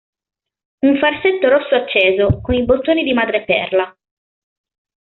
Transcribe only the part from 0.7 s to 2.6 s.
Un farsetto rosso acceso con